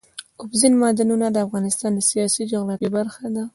[0.41, 3.43] اوبزین معدنونه د افغانستان د سیاسي جغرافیه برخه ده.